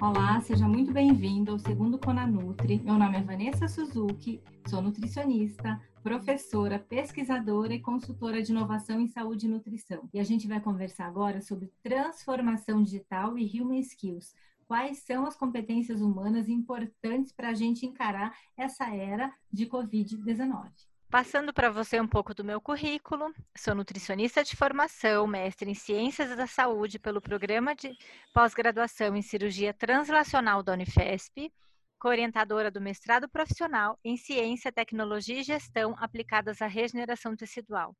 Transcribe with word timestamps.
Olá, 0.00 0.40
seja 0.40 0.66
muito 0.66 0.94
bem-vindo 0.94 1.52
ao 1.52 1.58
segundo 1.58 1.98
Conanutri. 1.98 2.80
Meu 2.82 2.94
nome 2.94 3.18
é 3.18 3.22
Vanessa 3.22 3.68
Suzuki, 3.68 4.42
sou 4.66 4.80
nutricionista, 4.80 5.78
professora, 6.02 6.78
pesquisadora 6.78 7.74
e 7.74 7.82
consultora 7.82 8.42
de 8.42 8.50
inovação 8.50 8.98
em 8.98 9.08
saúde 9.08 9.44
e 9.44 9.48
nutrição. 9.50 10.08
E 10.14 10.18
a 10.18 10.24
gente 10.24 10.48
vai 10.48 10.58
conversar 10.58 11.04
agora 11.04 11.42
sobre 11.42 11.70
transformação 11.82 12.82
digital 12.82 13.36
e 13.36 13.60
human 13.60 13.80
skills. 13.80 14.34
Quais 14.66 15.00
são 15.00 15.26
as 15.26 15.36
competências 15.36 16.00
humanas 16.00 16.48
importantes 16.48 17.30
para 17.30 17.50
a 17.50 17.54
gente 17.54 17.84
encarar 17.84 18.34
essa 18.56 18.86
era 18.86 19.30
de 19.52 19.66
Covid-19? 19.66 20.89
Passando 21.10 21.52
para 21.52 21.70
você 21.70 22.00
um 22.00 22.06
pouco 22.06 22.32
do 22.32 22.44
meu 22.44 22.60
currículo, 22.60 23.34
sou 23.56 23.74
nutricionista 23.74 24.44
de 24.44 24.54
formação, 24.54 25.26
mestre 25.26 25.68
em 25.68 25.74
Ciências 25.74 26.36
da 26.36 26.46
Saúde 26.46 27.00
pelo 27.00 27.20
Programa 27.20 27.74
de 27.74 27.98
Pós-Graduação 28.32 29.16
em 29.16 29.20
Cirurgia 29.20 29.74
Translacional 29.74 30.62
da 30.62 30.72
Unifesp, 30.72 31.52
coorientadora 31.98 32.70
do 32.70 32.80
mestrado 32.80 33.28
profissional 33.28 33.98
em 34.04 34.16
Ciência, 34.16 34.70
Tecnologia 34.70 35.40
e 35.40 35.42
Gestão 35.42 35.96
aplicadas 35.98 36.62
à 36.62 36.68
regeneração 36.68 37.34
tecidual 37.34 37.92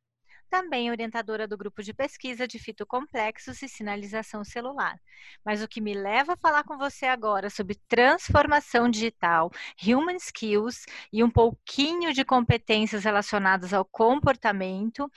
também 0.50 0.90
orientadora 0.90 1.46
do 1.46 1.56
grupo 1.56 1.82
de 1.82 1.94
pesquisa 1.94 2.46
de 2.46 2.58
fitocomplexos 2.58 3.62
e 3.62 3.68
sinalização 3.68 4.44
celular. 4.44 5.00
Mas 5.44 5.62
o 5.62 5.68
que 5.68 5.80
me 5.80 5.94
leva 5.94 6.32
a 6.32 6.36
falar 6.36 6.64
com 6.64 6.76
você 6.76 7.06
agora 7.06 7.48
sobre 7.48 7.80
transformação 7.88 8.90
digital, 8.90 9.50
human 9.80 10.16
skills 10.16 10.84
e 11.12 11.22
um 11.22 11.30
pouquinho 11.30 12.12
de 12.12 12.24
competências 12.24 13.04
relacionadas 13.04 13.72
ao 13.72 13.84
comportamento 13.84 15.10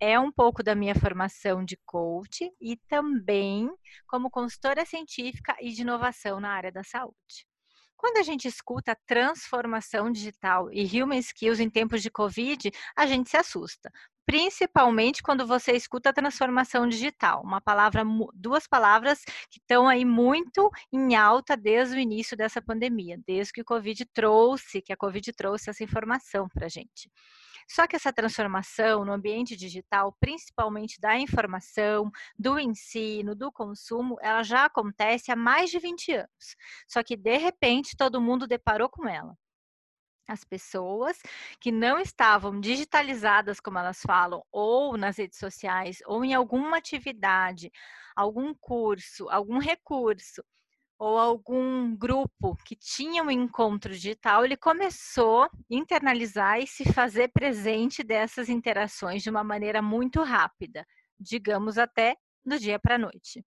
é 0.00 0.18
um 0.18 0.32
pouco 0.32 0.62
da 0.62 0.74
minha 0.74 0.94
formação 0.94 1.64
de 1.64 1.78
coach 1.86 2.50
e 2.60 2.76
também 2.88 3.70
como 4.08 4.30
consultora 4.30 4.84
científica 4.84 5.56
e 5.60 5.70
de 5.70 5.82
inovação 5.82 6.40
na 6.40 6.50
área 6.50 6.72
da 6.72 6.82
saúde. 6.82 7.46
Quando 8.00 8.16
a 8.16 8.22
gente 8.22 8.48
escuta 8.48 8.96
transformação 9.06 10.10
digital 10.10 10.72
e 10.72 10.86
human 10.86 11.18
skills 11.18 11.60
em 11.60 11.68
tempos 11.68 12.00
de 12.00 12.10
Covid, 12.10 12.72
a 12.96 13.06
gente 13.06 13.28
se 13.28 13.36
assusta, 13.36 13.92
principalmente 14.26 15.22
quando 15.22 15.46
você 15.46 15.72
escuta 15.72 16.10
a 16.10 16.12
transformação 16.12 16.88
digital, 16.88 17.42
uma 17.42 17.60
palavra, 17.60 18.04
duas 18.34 18.66
palavras 18.66 19.24
que 19.50 19.58
estão 19.58 19.88
aí 19.88 20.04
muito 20.04 20.70
em 20.92 21.16
alta 21.16 21.56
desde 21.56 21.96
o 21.96 22.00
início 22.00 22.36
dessa 22.36 22.62
pandemia, 22.62 23.18
desde 23.26 23.52
que 23.52 23.62
o 23.62 23.64
Covid 23.64 24.04
trouxe, 24.06 24.82
que 24.82 24.92
a 24.92 24.96
Covid 24.96 25.32
trouxe 25.32 25.70
essa 25.70 25.84
informação 25.84 26.48
para 26.48 26.66
a 26.66 26.68
gente. 26.68 27.10
Só 27.68 27.86
que 27.86 27.94
essa 27.94 28.12
transformação 28.12 29.04
no 29.04 29.12
ambiente 29.12 29.56
digital, 29.56 30.16
principalmente 30.18 31.00
da 31.00 31.16
informação, 31.16 32.10
do 32.36 32.58
ensino, 32.58 33.34
do 33.34 33.52
consumo, 33.52 34.16
ela 34.20 34.42
já 34.42 34.64
acontece 34.64 35.30
há 35.30 35.36
mais 35.36 35.70
de 35.70 35.78
20 35.78 36.12
anos. 36.12 36.56
Só 36.88 37.00
que 37.02 37.16
de 37.16 37.36
repente 37.36 37.96
todo 37.96 38.20
mundo 38.20 38.48
deparou 38.48 38.88
com 38.88 39.08
ela 39.08 39.36
as 40.30 40.44
pessoas 40.44 41.18
que 41.60 41.72
não 41.72 41.98
estavam 41.98 42.60
digitalizadas, 42.60 43.58
como 43.58 43.78
elas 43.78 44.00
falam, 44.00 44.44
ou 44.52 44.96
nas 44.96 45.18
redes 45.18 45.38
sociais, 45.38 45.98
ou 46.06 46.24
em 46.24 46.34
alguma 46.34 46.76
atividade, 46.76 47.70
algum 48.14 48.54
curso, 48.54 49.28
algum 49.28 49.58
recurso, 49.58 50.42
ou 50.98 51.18
algum 51.18 51.96
grupo 51.96 52.54
que 52.64 52.76
tinha 52.76 53.22
um 53.22 53.30
encontro 53.30 53.92
digital, 53.92 54.44
ele 54.44 54.56
começou 54.56 55.44
a 55.44 55.50
internalizar 55.70 56.60
e 56.60 56.66
se 56.66 56.84
fazer 56.92 57.28
presente 57.32 58.02
dessas 58.04 58.48
interações 58.48 59.22
de 59.22 59.30
uma 59.30 59.42
maneira 59.42 59.80
muito 59.80 60.22
rápida, 60.22 60.86
digamos 61.18 61.78
até 61.78 62.16
do 62.44 62.58
dia 62.58 62.78
para 62.78 62.96
a 62.96 62.98
noite. 62.98 63.44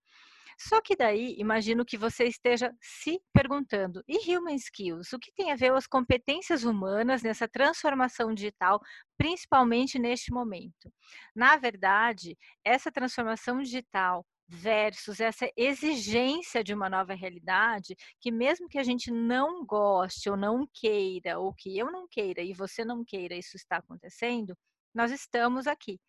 Só 0.58 0.82
que 0.82 0.96
daí, 0.96 1.36
imagino 1.38 1.86
que 1.86 1.98
você 1.98 2.26
esteja 2.26 2.74
se 2.82 3.20
perguntando, 3.34 4.04
e 4.08 4.18
human 4.36 4.56
skills? 4.56 5.14
O 5.14 5.20
que 5.20 5.32
tem 5.32 5.52
a 5.52 5.56
ver 5.56 5.74
as 5.74 5.88
competências 5.88 6.64
humanas 6.64 7.22
nessa 7.24 7.48
transformação 7.48 8.34
digital, 8.34 8.80
principalmente 9.18 10.00
neste 10.00 10.32
momento? 10.32 10.92
Na 11.36 11.58
verdade, 11.58 12.38
essa 12.64 12.92
transformação 12.92 13.62
digital 13.62 14.26
versus 14.48 15.20
essa 15.20 15.50
exigência 15.58 16.64
de 16.64 16.74
uma 16.74 16.90
nova 16.90 17.14
realidade, 17.14 17.96
que 18.20 18.32
mesmo 18.32 18.68
que 18.68 18.78
a 18.78 18.84
gente 18.84 19.10
não 19.12 19.66
goste 19.66 20.30
ou 20.30 20.38
não 20.38 20.68
queira, 20.74 21.40
ou 21.40 21.54
que 21.54 21.78
eu 21.78 21.92
não 21.92 22.08
queira 22.08 22.42
e 22.42 22.54
você 22.54 22.86
não 22.86 23.04
queira, 23.04 23.36
isso 23.36 23.56
está 23.56 23.78
acontecendo, 23.78 24.56
nós 24.94 25.12
estamos 25.12 25.66
aqui. 25.66 26.00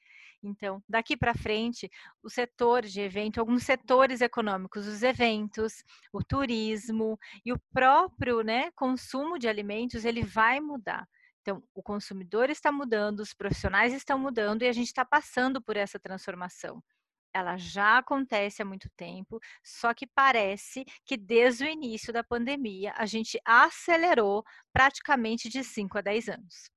Então, 0.44 0.82
daqui 0.88 1.16
para 1.16 1.34
frente, 1.34 1.90
o 2.22 2.28
setor 2.28 2.82
de 2.82 3.00
evento, 3.00 3.40
alguns 3.40 3.62
setores 3.64 4.20
econômicos, 4.20 4.86
os 4.86 5.02
eventos, 5.02 5.82
o 6.12 6.22
turismo 6.22 7.18
e 7.44 7.52
o 7.52 7.58
próprio 7.72 8.42
né, 8.42 8.70
consumo 8.72 9.38
de 9.38 9.48
alimentos, 9.48 10.04
ele 10.04 10.22
vai 10.22 10.60
mudar. 10.60 11.08
Então, 11.40 11.62
o 11.74 11.82
consumidor 11.82 12.48
está 12.50 12.72
mudando, 12.72 13.20
os 13.20 13.34
profissionais 13.34 13.92
estão 13.92 14.18
mudando 14.18 14.62
e 14.62 14.68
a 14.68 14.72
gente 14.72 14.86
está 14.86 15.04
passando 15.04 15.62
por 15.62 15.76
essa 15.76 15.98
transformação. 15.98 16.82
Ela 17.34 17.56
já 17.56 17.98
acontece 17.98 18.62
há 18.62 18.64
muito 18.64 18.88
tempo, 18.96 19.40
só 19.62 19.92
que 19.92 20.06
parece 20.06 20.84
que 21.04 21.16
desde 21.16 21.64
o 21.64 21.68
início 21.68 22.12
da 22.12 22.22
pandemia 22.22 22.94
a 22.96 23.06
gente 23.06 23.38
acelerou 23.44 24.44
praticamente 24.72 25.48
de 25.48 25.64
5 25.64 25.98
a 25.98 26.00
10 26.00 26.28
anos. 26.28 26.73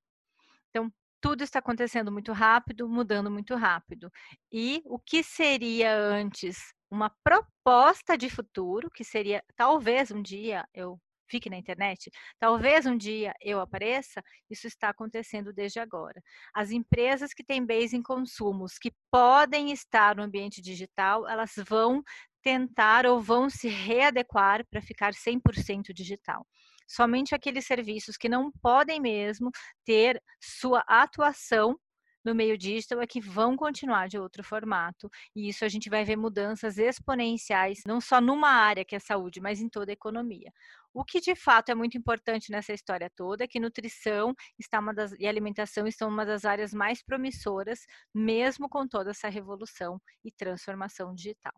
Tudo 1.21 1.43
está 1.43 1.59
acontecendo 1.59 2.11
muito 2.11 2.31
rápido, 2.31 2.87
mudando 2.87 3.31
muito 3.31 3.55
rápido. 3.55 4.11
E 4.51 4.81
o 4.85 4.99
que 4.99 5.23
seria 5.23 5.95
antes 5.95 6.73
uma 6.89 7.09
proposta 7.23 8.17
de 8.17 8.29
futuro, 8.29 8.89
que 8.91 9.03
seria 9.03 9.43
talvez 9.55 10.11
um 10.11 10.21
dia 10.21 10.65
eu 10.73 10.99
fique 11.29 11.49
na 11.49 11.57
internet, 11.57 12.09
talvez 12.39 12.85
um 12.85 12.97
dia 12.97 13.33
eu 13.41 13.59
apareça, 13.59 14.23
isso 14.49 14.65
está 14.65 14.89
acontecendo 14.89 15.51
desde 15.51 15.79
agora. 15.79 16.21
As 16.53 16.71
empresas 16.71 17.33
que 17.33 17.43
têm 17.43 17.65
base 17.65 17.95
em 17.95 18.01
consumos, 18.01 18.77
que 18.79 18.93
podem 19.11 19.71
estar 19.71 20.15
no 20.15 20.23
ambiente 20.23 20.61
digital, 20.61 21.27
elas 21.27 21.53
vão 21.67 22.01
tentar 22.47 23.05
ou 23.05 23.19
vão 23.19 23.49
se 23.49 23.67
readequar 23.67 24.65
para 24.69 24.81
ficar 24.81 25.11
100% 25.13 25.91
digital 25.93 26.45
somente 26.87 27.35
aqueles 27.35 27.65
serviços 27.65 28.15
que 28.15 28.29
não 28.29 28.49
podem 28.61 29.01
mesmo 29.01 29.51
ter 29.83 30.23
sua 30.39 30.79
atuação 30.87 31.77
no 32.23 32.35
meio 32.35 32.57
digital 32.57 33.01
é 33.01 33.07
que 33.07 33.21
vão 33.21 33.55
continuar 33.55 34.07
de 34.07 34.17
outro 34.17 34.43
formato. 34.43 35.09
E 35.33 35.47
isso 35.47 35.63
a 35.63 35.69
gente 35.69 35.89
vai 35.89 36.03
ver 36.03 36.17
mudanças 36.17 36.77
exponenciais, 36.77 37.79
não 37.85 38.01
só 38.01 38.19
numa 38.19 38.49
área 38.49 38.83
que 38.83 38.95
é 38.95 38.97
a 38.97 39.01
saúde, 39.01 39.39
mas 39.39 39.61
em 39.61 39.69
toda 39.69 39.91
a 39.91 39.93
economia. 39.93 40.51
O 40.93 41.05
que 41.05 41.21
de 41.21 41.35
fato 41.35 41.69
é 41.69 41.75
muito 41.75 41.97
importante 41.97 42.51
nessa 42.51 42.73
história 42.73 43.09
toda 43.15 43.45
é 43.45 43.47
que 43.47 43.59
nutrição 43.59 44.33
está 44.59 44.79
uma 44.79 44.93
das, 44.93 45.13
e 45.13 45.25
alimentação 45.25 45.87
estão 45.87 46.09
uma 46.09 46.25
das 46.25 46.43
áreas 46.43 46.73
mais 46.73 47.01
promissoras, 47.01 47.79
mesmo 48.13 48.67
com 48.67 48.85
toda 48.87 49.11
essa 49.11 49.29
revolução 49.29 49.97
e 50.23 50.31
transformação 50.31 51.13
digital. 51.15 51.53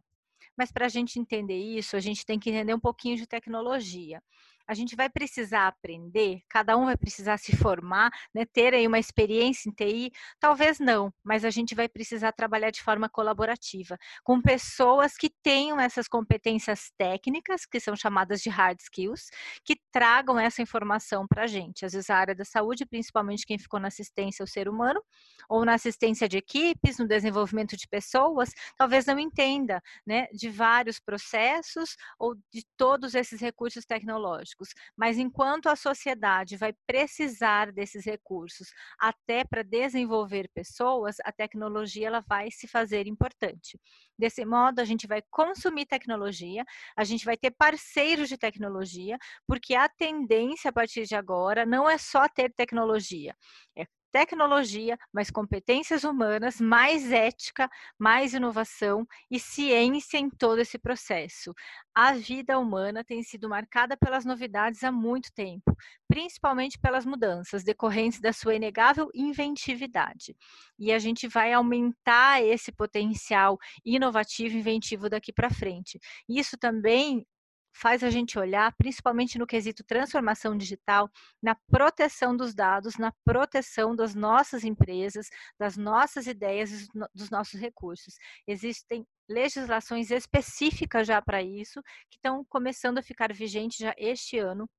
Mas 0.59 0.74
para 0.74 0.88
a 0.88 0.90
gente 0.90 1.18
entender 1.18 1.56
isso, 1.56 1.96
a 1.96 2.02
gente 2.02 2.25
tem 2.25 2.38
que 2.38 2.50
entender 2.50 2.74
um 2.74 2.80
pouquinho 2.80 3.16
de 3.16 3.25
tecnologia 3.25 4.22
a 4.69 4.75
gente 4.75 4.96
vai 4.96 5.09
precisar 5.09 5.68
aprender, 5.68 6.44
cada 6.47 6.78
um 6.78 6.85
vai 6.85 6.96
precisar 6.96 7.40
se 7.40 7.57
formar, 7.57 8.12
né, 8.31 8.46
ter 8.46 8.75
aí 8.75 8.85
uma 8.85 9.00
experiência 9.00 9.68
em 9.68 9.74
TI? 9.74 10.12
Talvez 10.40 10.80
não, 10.80 11.12
mas 11.24 11.44
a 11.44 11.50
gente 11.50 11.74
vai 11.74 11.90
precisar 11.90 12.31
trabalhar 12.34 12.69
de 12.69 12.84
forma 12.84 13.09
colaborativa, 13.09 13.97
com 14.24 14.40
pessoas 14.40 15.18
que 15.18 15.31
tenham 15.41 15.80
essas 15.80 16.07
competências 16.07 16.91
técnicas, 16.96 17.66
que 17.66 17.80
são 17.80 17.96
chamadas 17.96 18.41
de 18.41 18.50
hard 18.52 18.80
skills, 18.80 19.31
que 19.66 19.75
tragam 19.91 20.40
essa 20.40 20.62
informação 20.62 21.25
para 21.28 21.46
a 21.46 21.47
gente. 21.47 21.84
Às 21.84 21.94
vezes 21.94 22.12
a 22.12 22.18
área 22.18 22.36
da 22.36 22.46
saúde, 22.46 22.86
principalmente 22.86 23.47
quem 23.47 23.57
ficou 23.57 23.80
na 23.80 23.88
assistência 23.88 24.44
ao 24.44 24.47
ser 24.47 24.69
humano, 24.69 25.01
ou 25.50 25.66
na 25.66 25.74
assistência 25.74 26.30
de 26.30 26.38
equipes, 26.38 27.00
no 27.00 27.07
desenvolvimento 27.07 27.75
de 27.75 27.88
pessoas, 27.88 28.51
talvez 28.77 29.07
não 29.07 29.18
entenda 29.18 29.81
né, 30.06 30.27
de 30.31 30.48
vários 30.48 31.00
processos 31.00 31.95
ou 32.19 32.36
de 32.54 32.63
todos 32.77 33.15
esses 33.15 33.42
recursos 33.42 33.83
tecnológicos 33.83 34.59
políticos, 34.60 34.74
mas 34.96 35.18
enquanto 35.18 35.68
a 35.68 35.76
sociedade 35.76 36.58
vai 36.58 36.74
precisar 36.86 37.72
desses 37.72 38.06
recursos 38.06 38.72
até 39.00 39.44
para 39.44 39.64
desenvolver 39.64 40.50
pessoas, 40.54 41.18
a 41.24 41.32
tecnologia 41.32 42.08
ela 42.08 42.22
vai 42.22 42.52
se 42.52 42.68
fazer 42.68 43.08
importante. 43.08 43.80
Desse 44.18 44.44
modo, 44.46 44.80
a 44.80 44.86
gente 44.86 45.08
vai 45.08 45.22
consumir 45.30 45.86
tecnologia, 45.86 46.66
a 46.96 47.04
gente 47.04 47.26
vai 47.26 47.38
ter 47.38 47.52
parceiros 47.52 48.28
de 48.28 48.38
tecnologia, 48.38 49.18
porque 49.48 49.76
a 49.76 49.88
tendência 49.88 50.70
a 50.70 50.74
partir 50.74 51.06
de 51.06 51.16
agora 51.16 51.66
não 51.66 51.90
é 51.90 51.98
só 51.98 52.28
ter 52.28 52.52
tecnologia, 52.54 53.36
é 53.76 53.86
tecnologia, 54.12 54.98
mais 55.14 55.30
competências 55.30 56.04
humanas, 56.04 56.60
mais 56.60 57.12
ética, 57.12 57.70
mais 57.98 58.34
inovação 58.34 59.08
e 59.30 59.40
ciência 59.40 60.18
em 60.18 60.30
todo 60.30 60.60
esse 60.60 60.78
processo. 60.78 61.54
A 61.94 62.14
vida 62.14 62.58
humana 62.58 63.04
tem 63.04 63.22
sido 63.24 63.50
marcada 63.50 63.98
pelas 63.98 64.26
novidades 64.26 64.84
há 64.84 64.92
muito 64.92 65.32
tempo, 65.34 65.76
principalmente 66.08 66.80
pelas 66.80 67.06
mudanças 67.06 67.64
decorrentes 67.64 68.20
da 68.20 68.32
sua 68.34 68.56
inegável 68.56 69.10
inventividade. 69.14 70.36
E 70.78 70.92
a 70.92 71.00
gente 71.00 71.28
vai 71.28 71.54
aumentar 71.54 72.44
esse 72.44 72.72
potencial 72.72 73.58
inovativo 73.86 74.56
e 74.56 74.60
inventivo 74.60 75.10
daqui 75.10 75.34
para 75.34 75.50
frente. 75.50 76.00
Isso 76.28 76.58
também 76.58 77.26
faz 77.74 78.04
a 78.04 78.10
gente 78.10 78.38
olhar, 78.38 78.74
principalmente 78.75 79.38
no 79.38 79.48
quesito 79.48 79.83
transformação 79.83 80.57
digital, 80.57 81.10
na 81.42 81.56
proteção 81.69 82.36
dos 82.36 82.54
dados, 82.54 82.98
na 82.98 83.13
proteção 83.24 83.95
das 83.95 84.16
nossas 84.16 84.63
empresas, 84.63 85.30
das 85.57 85.77
nossas 85.77 86.27
ideias 86.27 86.88
dos 87.13 87.30
nossos 87.30 87.60
recursos. 87.60 88.16
Existem 88.48 89.06
legislações 89.27 90.12
específicas 90.12 91.07
já 91.07 91.21
para 91.21 91.42
isso, 91.42 91.81
que 92.10 92.18
estão 92.18 92.44
começando 92.45 92.98
a 92.98 93.04
ficar 93.04 93.33
vigentes 93.33 93.77
já 93.77 93.94
este 93.98 94.39
ano, 94.39 94.69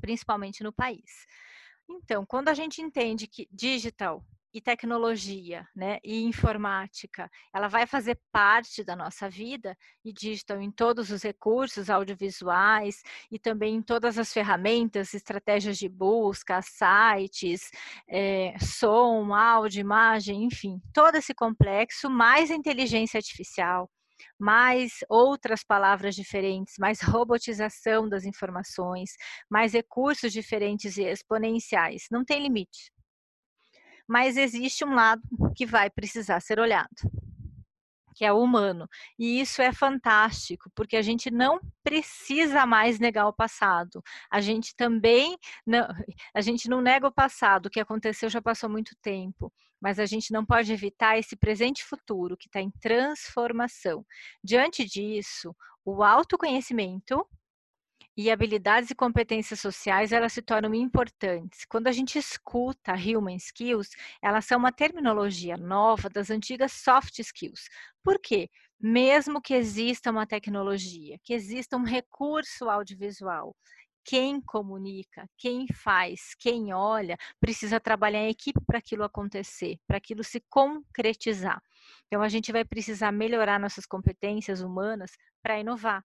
principalmente 0.00 0.62
no 0.62 0.72
país. 0.72 1.26
Então, 1.88 2.24
quando 2.26 2.48
a 2.48 2.54
gente 2.54 2.82
entende 2.82 3.26
que 3.26 3.48
digital 3.50 4.24
e 4.52 4.60
tecnologia, 4.60 5.66
né, 5.74 5.98
e 6.02 6.22
informática, 6.22 7.30
ela 7.54 7.68
vai 7.68 7.86
fazer 7.86 8.18
parte 8.32 8.82
da 8.82 8.96
nossa 8.96 9.28
vida 9.28 9.76
e 10.04 10.12
digital 10.12 10.60
em 10.60 10.70
todos 10.70 11.10
os 11.10 11.22
recursos 11.22 11.90
audiovisuais 11.90 13.02
e 13.30 13.38
também 13.38 13.76
em 13.76 13.82
todas 13.82 14.18
as 14.18 14.32
ferramentas, 14.32 15.12
estratégias 15.14 15.76
de 15.78 15.88
busca, 15.88 16.60
sites, 16.62 17.70
é, 18.08 18.54
som, 18.58 19.34
áudio, 19.34 19.80
imagem, 19.80 20.44
enfim, 20.44 20.80
todo 20.94 21.16
esse 21.16 21.34
complexo, 21.34 22.08
mais 22.08 22.50
inteligência 22.50 23.18
artificial, 23.18 23.90
mais 24.38 24.98
outras 25.08 25.62
palavras 25.62 26.14
diferentes, 26.14 26.74
mais 26.78 27.00
robotização 27.02 28.08
das 28.08 28.24
informações, 28.24 29.10
mais 29.50 29.72
recursos 29.74 30.32
diferentes 30.32 30.96
e 30.96 31.04
exponenciais. 31.04 32.06
Não 32.10 32.24
tem 32.24 32.42
limite 32.42 32.90
mas 34.08 34.36
existe 34.38 34.84
um 34.84 34.94
lado 34.94 35.22
que 35.54 35.66
vai 35.66 35.90
precisar 35.90 36.40
ser 36.40 36.58
olhado, 36.58 36.88
que 38.14 38.24
é 38.24 38.32
o 38.32 38.42
humano. 38.42 38.88
E 39.18 39.40
isso 39.40 39.60
é 39.60 39.72
fantástico, 39.72 40.70
porque 40.74 40.96
a 40.96 41.02
gente 41.02 41.30
não 41.30 41.60
precisa 41.84 42.64
mais 42.64 42.98
negar 42.98 43.28
o 43.28 43.32
passado. 43.32 44.02
A 44.30 44.40
gente 44.40 44.74
também 44.74 45.36
não, 45.66 45.86
a 46.34 46.40
gente 46.40 46.68
não 46.68 46.80
nega 46.80 47.06
o 47.06 47.12
passado, 47.12 47.66
o 47.66 47.70
que 47.70 47.78
aconteceu 47.78 48.30
já 48.30 48.40
passou 48.40 48.70
muito 48.70 48.96
tempo, 49.02 49.52
mas 49.80 49.98
a 49.98 50.06
gente 50.06 50.32
não 50.32 50.44
pode 50.44 50.72
evitar 50.72 51.18
esse 51.18 51.36
presente 51.36 51.84
futuro 51.84 52.36
que 52.36 52.48
está 52.48 52.60
em 52.60 52.72
transformação. 52.80 54.04
Diante 54.42 54.84
disso, 54.84 55.54
o 55.84 56.02
autoconhecimento 56.02 57.24
e 58.18 58.32
habilidades 58.32 58.90
e 58.90 58.96
competências 58.96 59.60
sociais 59.60 60.10
elas 60.10 60.32
se 60.32 60.42
tornam 60.42 60.74
importantes. 60.74 61.64
Quando 61.64 61.86
a 61.86 61.92
gente 61.92 62.18
escuta 62.18 62.92
human 62.92 63.36
skills, 63.36 63.90
elas 64.20 64.44
são 64.44 64.58
uma 64.58 64.72
terminologia 64.72 65.56
nova 65.56 66.08
das 66.10 66.28
antigas 66.28 66.72
soft 66.72 67.20
skills. 67.20 67.68
Por 68.02 68.18
quê? 68.20 68.50
Mesmo 68.80 69.40
que 69.40 69.54
exista 69.54 70.10
uma 70.10 70.26
tecnologia, 70.26 71.16
que 71.22 71.32
exista 71.32 71.76
um 71.76 71.84
recurso 71.84 72.68
audiovisual, 72.68 73.54
quem 74.04 74.40
comunica, 74.40 75.28
quem 75.36 75.68
faz, 75.72 76.34
quem 76.40 76.72
olha, 76.72 77.16
precisa 77.38 77.78
trabalhar 77.78 78.24
em 78.24 78.30
equipe 78.30 78.60
para 78.66 78.78
aquilo 78.78 79.04
acontecer, 79.04 79.78
para 79.86 79.98
aquilo 79.98 80.24
se 80.24 80.42
concretizar. 80.50 81.62
Então, 82.06 82.20
a 82.20 82.28
gente 82.28 82.50
vai 82.50 82.64
precisar 82.64 83.12
melhorar 83.12 83.60
nossas 83.60 83.86
competências 83.86 84.60
humanas 84.60 85.12
para 85.40 85.60
inovar, 85.60 86.02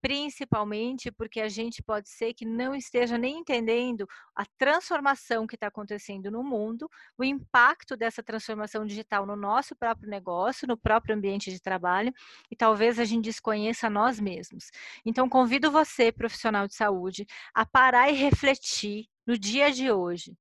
principalmente 0.00 1.10
porque 1.10 1.40
a 1.40 1.48
gente 1.48 1.82
pode 1.82 2.08
ser 2.08 2.34
que 2.34 2.44
não 2.44 2.74
esteja 2.74 3.18
nem 3.18 3.38
entendendo 3.38 4.06
a 4.34 4.44
transformação 4.56 5.46
que 5.46 5.54
está 5.54 5.66
acontecendo 5.68 6.30
no 6.30 6.42
mundo, 6.42 6.88
o 7.16 7.24
impacto 7.24 7.96
dessa 7.96 8.22
transformação 8.22 8.86
digital 8.86 9.26
no 9.26 9.36
nosso 9.36 9.74
próprio 9.76 10.08
negócio, 10.08 10.66
no 10.66 10.76
próprio 10.76 11.14
ambiente 11.14 11.50
de 11.50 11.60
trabalho, 11.60 12.12
e 12.50 12.56
talvez 12.56 12.98
a 12.98 13.04
gente 13.04 13.24
desconheça 13.24 13.90
nós 13.90 14.20
mesmos. 14.20 14.70
Então, 15.04 15.28
convido 15.28 15.70
você, 15.70 16.12
profissional 16.12 16.66
de 16.66 16.74
saúde, 16.74 17.26
a 17.54 17.66
parar 17.66 18.10
e 18.10 18.14
refletir 18.14 19.06
no 19.26 19.36
dia 19.36 19.70
de 19.70 19.90
hoje 19.90 20.36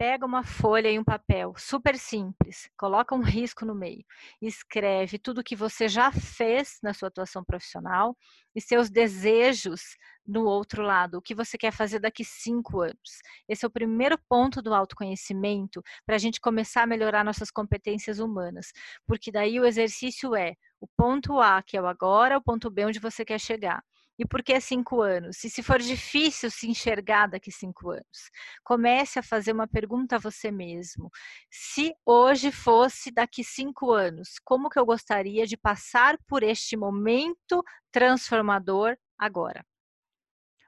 pega 0.00 0.24
uma 0.24 0.42
folha 0.42 0.90
e 0.90 0.98
um 0.98 1.04
papel, 1.04 1.52
super 1.58 1.98
simples, 1.98 2.70
coloca 2.74 3.14
um 3.14 3.20
risco 3.20 3.66
no 3.66 3.74
meio, 3.74 4.02
escreve 4.40 5.18
tudo 5.18 5.44
que 5.44 5.54
você 5.54 5.90
já 5.90 6.10
fez 6.10 6.78
na 6.82 6.94
sua 6.94 7.08
atuação 7.08 7.44
profissional 7.44 8.16
e 8.56 8.62
seus 8.62 8.88
desejos 8.88 9.98
no 10.26 10.46
outro 10.46 10.82
lado, 10.82 11.18
o 11.18 11.20
que 11.20 11.34
você 11.34 11.58
quer 11.58 11.70
fazer 11.70 11.98
daqui 11.98 12.24
cinco 12.24 12.80
anos. 12.80 13.20
Esse 13.46 13.66
é 13.66 13.68
o 13.68 13.70
primeiro 13.70 14.16
ponto 14.26 14.62
do 14.62 14.72
autoconhecimento 14.72 15.82
para 16.06 16.14
a 16.14 16.18
gente 16.18 16.40
começar 16.40 16.84
a 16.84 16.86
melhorar 16.86 17.22
nossas 17.22 17.50
competências 17.50 18.20
humanas, 18.20 18.72
porque 19.06 19.30
daí 19.30 19.60
o 19.60 19.66
exercício 19.66 20.34
é 20.34 20.54
o 20.80 20.88
ponto 20.96 21.38
A, 21.38 21.62
que 21.62 21.76
é 21.76 21.82
o 21.82 21.86
agora, 21.86 22.38
o 22.38 22.42
ponto 22.42 22.70
B, 22.70 22.86
onde 22.86 22.98
você 22.98 23.22
quer 23.22 23.38
chegar. 23.38 23.84
E 24.20 24.26
por 24.26 24.42
que 24.42 24.60
cinco 24.60 25.00
anos? 25.00 25.42
E 25.44 25.48
se 25.48 25.62
for 25.62 25.78
difícil 25.78 26.50
se 26.50 26.68
enxergar 26.68 27.26
daqui 27.26 27.50
cinco 27.50 27.90
anos, 27.90 28.30
comece 28.62 29.18
a 29.18 29.22
fazer 29.22 29.50
uma 29.50 29.66
pergunta 29.66 30.16
a 30.16 30.18
você 30.18 30.50
mesmo. 30.50 31.10
Se 31.50 31.94
hoje 32.04 32.52
fosse 32.52 33.10
daqui 33.10 33.42
cinco 33.42 33.90
anos, 33.92 34.38
como 34.44 34.68
que 34.68 34.78
eu 34.78 34.84
gostaria 34.84 35.46
de 35.46 35.56
passar 35.56 36.18
por 36.28 36.42
este 36.42 36.76
momento 36.76 37.64
transformador 37.90 38.94
agora? 39.18 39.64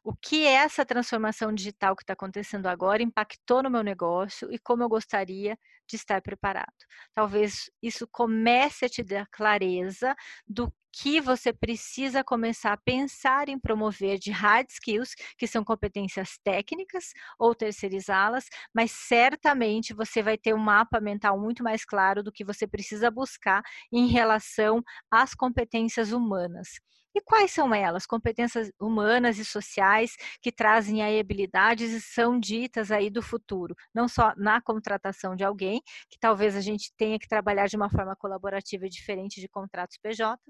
o 0.04 0.12
que 0.16 0.44
essa 0.44 0.84
transformação 0.84 1.54
digital 1.54 1.94
que 1.94 2.02
está 2.02 2.12
acontecendo 2.14 2.66
agora 2.66 3.04
impactou 3.04 3.62
no 3.62 3.70
meu 3.70 3.84
negócio 3.84 4.52
e 4.52 4.58
como 4.58 4.82
eu 4.82 4.88
gostaria 4.88 5.56
de 5.86 5.96
estar 5.96 6.20
preparado. 6.20 6.74
Talvez 7.14 7.70
isso 7.80 8.08
comece 8.10 8.86
a 8.86 8.88
te 8.88 9.04
dar 9.04 9.28
clareza 9.30 10.14
do 10.44 10.72
que 10.92 11.20
você 11.20 11.52
precisa 11.52 12.22
começar 12.24 12.72
a 12.72 12.76
pensar 12.76 13.48
em 13.48 13.58
promover 13.58 14.18
de 14.18 14.30
hard 14.30 14.68
skills, 14.70 15.14
que 15.38 15.46
são 15.46 15.64
competências 15.64 16.38
técnicas, 16.44 17.12
ou 17.38 17.54
terceirizá-las, 17.54 18.46
mas 18.74 18.92
certamente 18.92 19.94
você 19.94 20.22
vai 20.22 20.36
ter 20.38 20.54
um 20.54 20.58
mapa 20.58 21.00
mental 21.00 21.38
muito 21.40 21.62
mais 21.64 21.84
claro 21.84 22.22
do 22.22 22.32
que 22.32 22.44
você 22.44 22.66
precisa 22.66 23.10
buscar 23.10 23.62
em 23.92 24.06
relação 24.08 24.82
às 25.10 25.34
competências 25.34 26.12
humanas. 26.12 26.68
E 27.14 27.20
quais 27.20 27.50
são 27.50 27.74
elas? 27.74 28.06
Competências 28.06 28.70
humanas 28.80 29.38
e 29.38 29.44
sociais 29.44 30.16
que 30.40 30.50
trazem 30.50 31.02
aí 31.02 31.20
habilidades 31.20 31.90
e 31.92 32.00
são 32.00 32.40
ditas 32.40 32.90
aí 32.90 33.10
do 33.10 33.22
futuro, 33.22 33.74
não 33.94 34.08
só 34.08 34.32
na 34.36 34.62
contratação 34.62 35.36
de 35.36 35.44
alguém, 35.44 35.82
que 36.08 36.18
talvez 36.18 36.56
a 36.56 36.60
gente 36.62 36.90
tenha 36.96 37.18
que 37.18 37.28
trabalhar 37.28 37.66
de 37.66 37.76
uma 37.76 37.90
forma 37.90 38.16
colaborativa 38.16 38.88
diferente 38.88 39.40
de 39.40 39.48
contratos 39.48 39.98
PJ, 39.98 40.40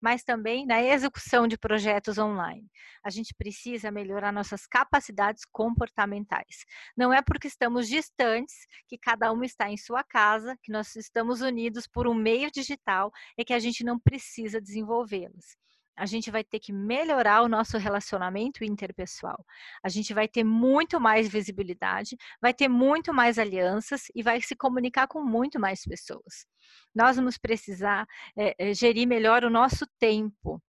mas 0.00 0.22
também 0.22 0.64
na 0.64 0.82
execução 0.82 1.46
de 1.48 1.58
projetos 1.58 2.18
online. 2.18 2.68
A 3.04 3.10
gente 3.10 3.34
precisa 3.34 3.90
melhorar 3.90 4.32
nossas 4.32 4.66
capacidades 4.66 5.44
comportamentais. 5.50 6.64
Não 6.96 7.12
é 7.12 7.20
porque 7.22 7.48
estamos 7.48 7.88
distantes 7.88 8.66
que 8.88 8.98
cada 8.98 9.32
um 9.32 9.42
está 9.42 9.70
em 9.70 9.76
sua 9.76 10.04
casa, 10.04 10.56
que 10.62 10.72
nós 10.72 10.94
estamos 10.96 11.40
unidos 11.40 11.86
por 11.86 12.06
um 12.06 12.14
meio 12.14 12.50
digital 12.50 13.12
e 13.36 13.44
que 13.44 13.52
a 13.54 13.58
gente 13.58 13.84
não 13.84 13.98
precisa 13.98 14.60
desenvolvê-las 14.60 15.56
a 15.96 16.06
gente 16.06 16.30
vai 16.30 16.42
ter 16.42 16.58
que 16.58 16.72
melhorar 16.72 17.42
o 17.42 17.48
nosso 17.48 17.76
relacionamento 17.78 18.64
interpessoal. 18.64 19.44
A 19.82 19.88
gente 19.88 20.14
vai 20.14 20.26
ter 20.26 20.44
muito 20.44 21.00
mais 21.00 21.28
visibilidade, 21.28 22.16
vai 22.40 22.54
ter 22.54 22.68
muito 22.68 23.12
mais 23.12 23.38
alianças 23.38 24.04
e 24.14 24.22
vai 24.22 24.40
se 24.40 24.56
comunicar 24.56 25.06
com 25.06 25.22
muito 25.22 25.60
mais 25.60 25.84
pessoas. 25.84 26.46
Nós 26.94 27.16
vamos 27.16 27.38
precisar 27.38 28.06
é, 28.36 28.74
gerir 28.74 29.06
melhor 29.06 29.44
o 29.44 29.50
nosso 29.50 29.86
tempo. 29.98 30.62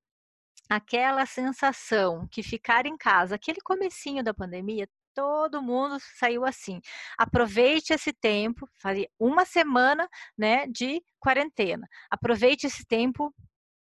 Aquela 0.69 1.25
sensação 1.25 2.27
que 2.31 2.41
ficar 2.41 2.85
em 2.85 2.97
casa, 2.97 3.35
aquele 3.35 3.59
comecinho 3.61 4.23
da 4.23 4.33
pandemia, 4.33 4.87
todo 5.13 5.61
mundo 5.61 5.97
saiu 6.17 6.45
assim. 6.45 6.81
Aproveite 7.17 7.93
esse 7.93 8.11
tempo, 8.11 8.67
fazer 8.81 9.09
uma 9.19 9.45
semana, 9.45 10.07
né, 10.37 10.65
de 10.67 11.01
quarentena. 11.19 11.87
Aproveite 12.09 12.65
esse 12.67 12.85
tempo 12.85 13.33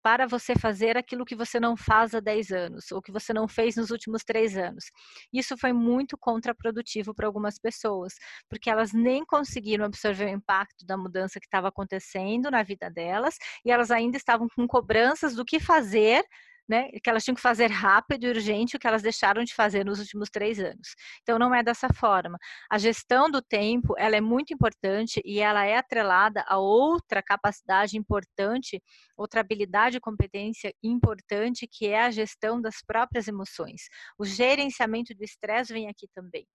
para 0.07 0.25
você 0.25 0.55
fazer 0.55 0.95
aquilo 0.95 1.25
que 1.25 1.35
você 1.35 1.59
não 1.59 1.75
faz 1.75 2.15
há 2.15 2.21
10 2.21 2.51
anos, 2.51 2.93
ou 2.93 3.01
que 3.01 3.11
você 3.11 3.33
não 3.33 3.45
fez 3.45 3.75
nos 3.75 3.91
últimos 3.91 4.23
3 4.23 4.57
anos. 4.57 4.85
Isso 5.33 5.57
foi 5.57 5.73
muito 5.73 6.17
contraprodutivo 6.17 7.13
para 7.13 7.27
algumas 7.27 7.59
pessoas, 7.59 8.13
porque 8.47 8.69
elas 8.69 8.93
nem 8.93 9.25
conseguiram 9.25 9.83
absorver 9.83 10.27
o 10.27 10.29
impacto 10.29 10.85
da 10.85 10.95
mudança 10.95 11.41
que 11.41 11.45
estava 11.45 11.67
acontecendo 11.67 12.49
na 12.49 12.63
vida 12.63 12.89
delas, 12.89 13.35
e 13.65 13.69
elas 13.69 13.91
ainda 13.91 14.15
estavam 14.15 14.47
com 14.55 14.65
cobranças 14.65 15.35
do 15.35 15.43
que 15.43 15.59
fazer 15.59 16.23
né, 16.67 16.89
que 17.03 17.09
elas 17.09 17.23
tinham 17.23 17.35
que 17.35 17.41
fazer 17.41 17.67
rápido 17.67 18.25
e 18.25 18.29
urgente 18.29 18.75
o 18.75 18.79
que 18.79 18.87
elas 18.87 19.01
deixaram 19.01 19.43
de 19.43 19.53
fazer 19.53 19.85
nos 19.85 19.99
últimos 19.99 20.29
três 20.29 20.59
anos. 20.59 20.95
Então, 21.21 21.39
não 21.39 21.53
é 21.53 21.63
dessa 21.63 21.87
forma. 21.93 22.37
A 22.69 22.77
gestão 22.77 23.29
do 23.29 23.41
tempo, 23.41 23.93
ela 23.97 24.15
é 24.15 24.21
muito 24.21 24.53
importante 24.53 25.21
e 25.23 25.39
ela 25.39 25.65
é 25.65 25.77
atrelada 25.77 26.43
a 26.47 26.57
outra 26.57 27.21
capacidade 27.23 27.97
importante, 27.97 28.81
outra 29.15 29.41
habilidade 29.41 29.97
e 29.97 30.01
competência 30.01 30.73
importante, 30.83 31.67
que 31.71 31.87
é 31.87 32.01
a 32.01 32.11
gestão 32.11 32.61
das 32.61 32.81
próprias 32.85 33.27
emoções. 33.27 33.83
O 34.17 34.25
gerenciamento 34.25 35.13
do 35.15 35.23
estresse 35.23 35.73
vem 35.73 35.87
aqui 35.87 36.07
também. 36.13 36.47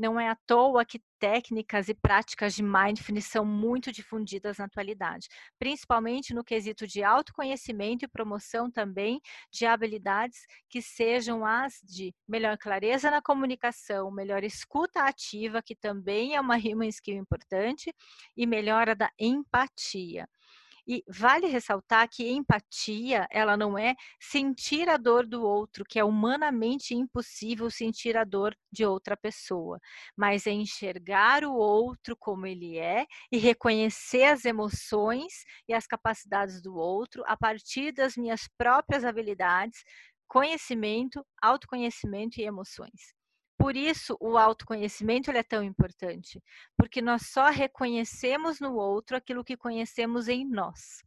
Não 0.00 0.18
é 0.18 0.30
à 0.30 0.36
toa 0.46 0.82
que 0.82 0.98
técnicas 1.18 1.90
e 1.90 1.94
práticas 1.94 2.54
de 2.54 2.62
mindfulness 2.62 3.26
são 3.26 3.44
muito 3.44 3.92
difundidas 3.92 4.56
na 4.56 4.64
atualidade, 4.64 5.28
principalmente 5.58 6.32
no 6.32 6.42
quesito 6.42 6.86
de 6.86 7.04
autoconhecimento 7.04 8.06
e 8.06 8.08
promoção 8.08 8.70
também 8.70 9.20
de 9.52 9.66
habilidades 9.66 10.38
que 10.70 10.80
sejam 10.80 11.44
as 11.44 11.74
de 11.84 12.14
melhor 12.26 12.56
clareza 12.56 13.10
na 13.10 13.20
comunicação, 13.20 14.10
melhor 14.10 14.42
escuta 14.42 15.02
ativa, 15.02 15.60
que 15.62 15.76
também 15.76 16.34
é 16.34 16.40
uma 16.40 16.56
human 16.56 16.88
skill 16.88 17.16
importante, 17.16 17.94
e 18.34 18.46
melhora 18.46 18.96
da 18.96 19.10
empatia. 19.18 20.26
E 20.86 21.02
vale 21.08 21.46
ressaltar 21.46 22.08
que 22.10 22.28
empatia, 22.30 23.26
ela 23.30 23.56
não 23.56 23.76
é 23.78 23.94
sentir 24.20 24.88
a 24.88 24.96
dor 24.96 25.26
do 25.26 25.42
outro, 25.42 25.84
que 25.88 25.98
é 25.98 26.04
humanamente 26.04 26.94
impossível 26.94 27.70
sentir 27.70 28.16
a 28.16 28.24
dor 28.24 28.56
de 28.72 28.84
outra 28.84 29.16
pessoa, 29.16 29.78
mas 30.16 30.46
é 30.46 30.50
enxergar 30.52 31.44
o 31.44 31.54
outro 31.54 32.16
como 32.16 32.46
ele 32.46 32.78
é 32.78 33.06
e 33.30 33.38
reconhecer 33.38 34.24
as 34.24 34.44
emoções 34.44 35.44
e 35.68 35.74
as 35.74 35.86
capacidades 35.86 36.60
do 36.62 36.74
outro 36.76 37.22
a 37.26 37.36
partir 37.36 37.92
das 37.92 38.16
minhas 38.16 38.48
próprias 38.58 39.04
habilidades, 39.04 39.82
conhecimento, 40.28 41.24
autoconhecimento 41.42 42.40
e 42.40 42.44
emoções. 42.44 43.19
Por 43.60 43.76
isso, 43.76 44.16
o 44.18 44.38
autoconhecimento 44.38 45.30
é 45.30 45.42
tão 45.42 45.62
importante, 45.62 46.42
porque 46.78 47.02
nós 47.02 47.26
só 47.26 47.50
reconhecemos 47.50 48.58
no 48.58 48.74
outro 48.74 49.18
aquilo 49.18 49.44
que 49.44 49.54
conhecemos 49.54 50.28
em 50.28 50.48
nós. 50.48 51.02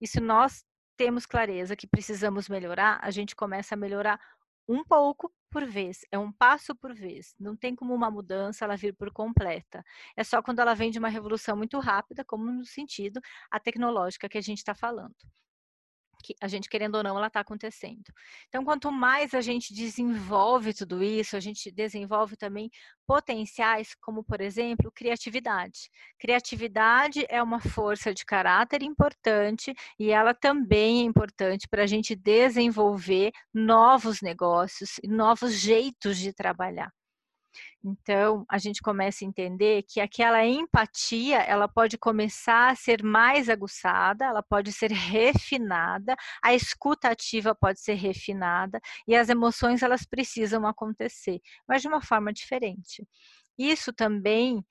E 0.00 0.06
se 0.06 0.18
nós 0.18 0.64
temos 0.96 1.26
clareza 1.26 1.76
que 1.76 1.86
precisamos 1.86 2.48
melhorar, 2.48 2.98
a 3.02 3.10
gente 3.10 3.36
começa 3.36 3.74
a 3.74 3.78
melhorar 3.78 4.18
um 4.66 4.82
pouco 4.82 5.30
por 5.50 5.66
vez, 5.66 6.00
é 6.10 6.18
um 6.18 6.32
passo 6.32 6.74
por 6.74 6.94
vez. 6.94 7.34
Não 7.38 7.54
tem 7.54 7.76
como 7.76 7.94
uma 7.94 8.10
mudança 8.10 8.64
ela 8.64 8.78
vir 8.78 8.94
por 8.96 9.12
completa. 9.12 9.84
É 10.16 10.24
só 10.24 10.42
quando 10.42 10.60
ela 10.60 10.74
vem 10.74 10.90
de 10.90 10.98
uma 10.98 11.08
revolução 11.10 11.54
muito 11.54 11.78
rápida, 11.78 12.24
como 12.24 12.50
no 12.50 12.64
sentido 12.64 13.20
a 13.50 13.60
tecnológica 13.60 14.26
que 14.26 14.38
a 14.38 14.42
gente 14.42 14.58
está 14.58 14.74
falando 14.74 15.14
que 16.22 16.34
a 16.40 16.48
gente 16.48 16.68
querendo 16.68 16.96
ou 16.96 17.02
não, 17.02 17.16
ela 17.16 17.26
está 17.26 17.40
acontecendo. 17.40 18.04
Então, 18.48 18.64
quanto 18.64 18.90
mais 18.92 19.34
a 19.34 19.40
gente 19.40 19.74
desenvolve 19.74 20.74
tudo 20.74 21.02
isso, 21.02 21.36
a 21.36 21.40
gente 21.40 21.70
desenvolve 21.70 22.36
também 22.36 22.70
potenciais, 23.06 23.94
como 24.00 24.22
por 24.22 24.40
exemplo, 24.40 24.92
criatividade. 24.92 25.90
Criatividade 26.18 27.26
é 27.28 27.42
uma 27.42 27.60
força 27.60 28.14
de 28.14 28.24
caráter 28.24 28.82
importante 28.82 29.74
e 29.98 30.10
ela 30.10 30.34
também 30.34 31.00
é 31.00 31.04
importante 31.04 31.66
para 31.68 31.82
a 31.82 31.86
gente 31.86 32.14
desenvolver 32.14 33.32
novos 33.52 34.20
negócios 34.20 34.98
e 35.02 35.08
novos 35.08 35.54
jeitos 35.54 36.18
de 36.18 36.32
trabalhar. 36.32 36.92
Então, 37.82 38.44
a 38.48 38.58
gente 38.58 38.82
começa 38.82 39.24
a 39.24 39.28
entender 39.28 39.84
que 39.88 40.00
aquela 40.00 40.44
empatia, 40.44 41.38
ela 41.38 41.66
pode 41.66 41.96
começar 41.96 42.70
a 42.70 42.74
ser 42.74 43.02
mais 43.02 43.48
aguçada, 43.48 44.26
ela 44.26 44.42
pode 44.42 44.70
ser 44.72 44.92
refinada, 44.92 46.14
a 46.42 46.54
escuta 46.54 47.08
ativa 47.08 47.54
pode 47.54 47.80
ser 47.80 47.94
refinada 47.94 48.80
e 49.08 49.16
as 49.16 49.30
emoções 49.30 49.82
elas 49.82 50.04
precisam 50.04 50.66
acontecer, 50.66 51.40
mas 51.66 51.80
de 51.80 51.88
uma 51.88 52.02
forma 52.02 52.32
diferente. 52.32 53.06
Isso 53.58 53.92
também 53.92 54.62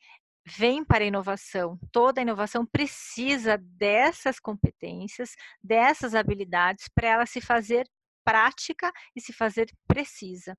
vem 0.46 0.84
para 0.84 1.04
a 1.04 1.08
inovação. 1.08 1.80
Toda 1.92 2.22
inovação 2.22 2.66
precisa 2.66 3.58
dessas 3.58 4.40
competências, 4.40 5.32
dessas 5.64 6.16
habilidades 6.16 6.88
para 6.94 7.10
ela 7.10 7.26
se 7.26 7.42
fazer 7.42 7.88
prática 8.24 8.92
e 9.16 9.22
se 9.22 9.34
fazer 9.34 9.70
precisa. 9.88 10.58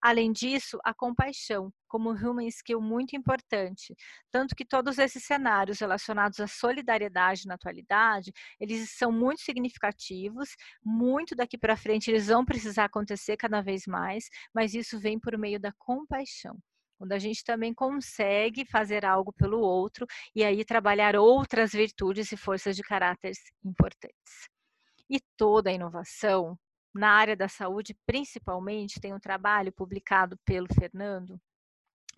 Além 0.00 0.32
disso, 0.32 0.78
a 0.84 0.94
compaixão, 0.94 1.72
como 1.88 2.10
human 2.10 2.46
skill 2.48 2.80
muito 2.80 3.16
importante, 3.16 3.94
tanto 4.30 4.54
que 4.54 4.64
todos 4.64 4.98
esses 4.98 5.24
cenários 5.24 5.78
relacionados 5.78 6.40
à 6.40 6.46
solidariedade 6.46 7.46
na 7.46 7.54
atualidade, 7.54 8.32
eles 8.58 8.90
são 8.90 9.12
muito 9.12 9.42
significativos, 9.42 10.56
muito 10.84 11.34
daqui 11.34 11.58
para 11.58 11.76
frente 11.76 12.10
eles 12.10 12.28
vão 12.28 12.44
precisar 12.44 12.86
acontecer 12.86 13.36
cada 13.36 13.60
vez 13.60 13.86
mais, 13.86 14.28
mas 14.54 14.74
isso 14.74 14.98
vem 14.98 15.18
por 15.18 15.36
meio 15.38 15.60
da 15.60 15.72
compaixão 15.72 16.56
quando 17.02 17.14
a 17.14 17.18
gente 17.18 17.42
também 17.42 17.74
consegue 17.74 18.64
fazer 18.64 19.04
algo 19.04 19.32
pelo 19.32 19.58
outro 19.58 20.06
e 20.36 20.44
aí 20.44 20.64
trabalhar 20.64 21.16
outras 21.16 21.72
virtudes 21.72 22.30
e 22.30 22.36
forças 22.36 22.76
de 22.76 22.82
caráteres 22.84 23.38
importantes. 23.64 24.48
E 25.10 25.18
toda 25.36 25.68
a 25.68 25.72
inovação 25.72 26.56
na 26.94 27.10
área 27.10 27.36
da 27.36 27.48
saúde, 27.48 27.96
principalmente, 28.06 29.00
tem 29.00 29.14
um 29.14 29.20
trabalho 29.20 29.72
publicado 29.72 30.38
pelo 30.44 30.66
Fernando 30.72 31.40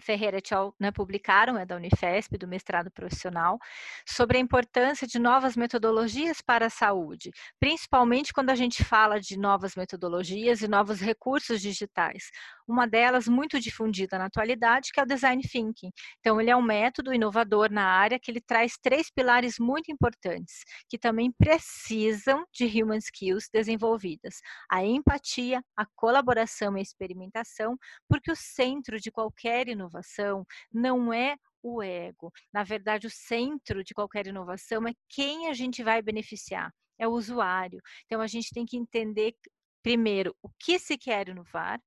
Ferreira 0.00 0.40
Tchau 0.40 0.74
né, 0.78 0.90
publicaram, 0.90 1.58
é 1.58 1.64
da 1.64 1.76
Unifesp, 1.76 2.36
do 2.36 2.48
mestrado 2.48 2.90
profissional, 2.90 3.58
sobre 4.06 4.38
a 4.38 4.40
importância 4.40 5.06
de 5.06 5.18
novas 5.18 5.56
metodologias 5.56 6.40
para 6.40 6.66
a 6.66 6.70
saúde, 6.70 7.30
principalmente 7.60 8.32
quando 8.32 8.50
a 8.50 8.54
gente 8.54 8.84
fala 8.84 9.20
de 9.20 9.38
novas 9.38 9.74
metodologias 9.74 10.62
e 10.62 10.68
novos 10.68 11.00
recursos 11.00 11.60
digitais. 11.60 12.30
Uma 12.66 12.86
delas, 12.86 13.28
muito 13.28 13.60
difundida 13.60 14.16
na 14.16 14.24
atualidade, 14.24 14.90
que 14.90 14.98
é 14.98 15.02
o 15.02 15.06
Design 15.06 15.42
Thinking. 15.42 15.90
Então, 16.20 16.40
ele 16.40 16.48
é 16.50 16.56
um 16.56 16.62
método 16.62 17.12
inovador 17.12 17.70
na 17.70 17.84
área 17.84 18.18
que 18.18 18.30
ele 18.30 18.40
traz 18.40 18.78
três 18.82 19.10
pilares 19.10 19.58
muito 19.58 19.92
importantes, 19.92 20.64
que 20.88 20.98
também 20.98 21.30
precisam 21.30 22.44
de 22.52 22.64
human 22.64 22.96
skills 22.96 23.48
desenvolvidas: 23.52 24.36
a 24.70 24.82
empatia, 24.82 25.62
a 25.76 25.84
colaboração 25.94 26.74
e 26.76 26.80
a 26.80 26.82
experimentação, 26.82 27.76
porque 28.08 28.32
o 28.32 28.36
centro 28.36 28.98
de 28.98 29.10
qualquer 29.10 29.68
inovação 29.68 30.44
não 30.72 31.12
é 31.12 31.36
o 31.62 31.82
ego. 31.82 32.32
Na 32.52 32.62
verdade, 32.64 33.06
o 33.06 33.10
centro 33.10 33.84
de 33.84 33.92
qualquer 33.92 34.26
inovação 34.26 34.88
é 34.88 34.92
quem 35.08 35.48
a 35.48 35.52
gente 35.52 35.82
vai 35.82 36.00
beneficiar, 36.00 36.72
é 36.98 37.06
o 37.06 37.12
usuário. 37.12 37.80
Então, 38.06 38.22
a 38.22 38.26
gente 38.26 38.52
tem 38.54 38.64
que 38.64 38.76
entender, 38.76 39.34
primeiro, 39.82 40.34
o 40.42 40.48
que 40.58 40.78
se 40.78 40.96
quer 40.96 41.28
inovar, 41.28 41.78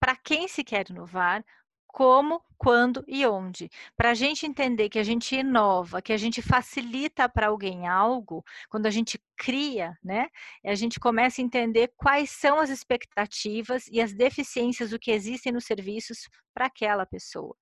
para 0.00 0.16
quem 0.16 0.48
se 0.48 0.64
quer 0.64 0.88
inovar, 0.90 1.44
como, 1.86 2.42
quando 2.56 3.04
e 3.06 3.26
onde. 3.26 3.68
Para 3.96 4.10
a 4.10 4.14
gente 4.14 4.46
entender 4.46 4.88
que 4.88 4.98
a 4.98 5.02
gente 5.02 5.34
inova, 5.36 6.00
que 6.00 6.12
a 6.12 6.16
gente 6.16 6.40
facilita 6.40 7.28
para 7.28 7.48
alguém 7.48 7.86
algo, 7.88 8.44
quando 8.68 8.86
a 8.86 8.90
gente 8.90 9.20
cria, 9.36 9.98
né, 10.02 10.28
a 10.64 10.74
gente 10.74 11.00
começa 11.00 11.40
a 11.40 11.44
entender 11.44 11.92
quais 11.96 12.30
são 12.30 12.58
as 12.58 12.70
expectativas 12.70 13.86
e 13.88 14.00
as 14.00 14.14
deficiências 14.14 14.90
do 14.90 14.98
que 14.98 15.10
existem 15.10 15.52
nos 15.52 15.64
serviços 15.64 16.28
para 16.54 16.66
aquela 16.66 17.04
pessoa. 17.04 17.56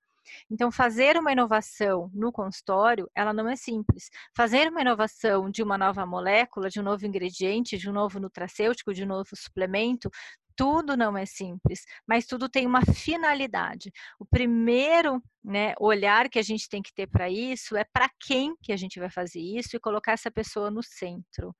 Então, 0.51 0.71
fazer 0.71 1.17
uma 1.17 1.33
inovação 1.33 2.11
no 2.13 2.31
consultório, 2.31 3.11
ela 3.15 3.33
não 3.33 3.49
é 3.49 3.57
simples. 3.57 4.11
Fazer 4.37 4.69
uma 4.69 4.83
inovação 4.83 5.51
de 5.51 5.63
uma 5.63 5.79
nova 5.79 6.05
molécula, 6.05 6.69
de 6.69 6.79
um 6.81 6.83
novo 6.83 7.07
ingrediente, 7.07 7.79
de 7.79 7.89
um 7.89 7.95
novo 7.95 8.21
nutracêutico, 8.21 8.93
de 8.93 9.05
um 9.05 9.07
novo 9.07 9.31
suplemento, 9.35 10.11
tudo 10.59 10.97
não 10.97 11.17
é 11.17 11.25
simples, 11.25 11.85
mas 12.05 12.27
tudo 12.27 12.49
tem 12.49 12.67
uma 12.67 12.85
finalidade. 12.85 13.93
O 14.19 14.27
primeiro 14.27 15.23
né, 15.43 15.73
olhar 15.79 16.29
que 16.29 16.37
a 16.39 16.43
gente 16.43 16.69
tem 16.69 16.83
que 16.83 16.93
ter 16.93 17.07
para 17.07 17.31
isso 17.31 17.77
é 17.77 17.85
para 17.85 18.11
quem 18.19 18.57
que 18.61 18.73
a 18.73 18.77
gente 18.77 18.99
vai 18.99 19.09
fazer 19.09 19.39
isso 19.39 19.77
e 19.77 19.81
colocar 19.81 20.13
essa 20.13 20.33
pessoa 20.33 20.69
no 20.69 20.83
centro. 20.83 21.55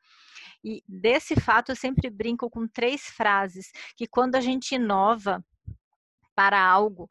E 0.65 0.83
desse 0.89 1.37
fato 1.37 1.71
eu 1.71 1.77
sempre 1.77 2.11
brinco 2.11 2.51
com 2.51 2.67
três 2.67 3.03
frases 3.03 3.71
que 3.97 4.09
quando 4.09 4.35
a 4.35 4.41
gente 4.41 4.75
inova 4.75 5.45
para 6.35 6.61
algo, 6.61 7.09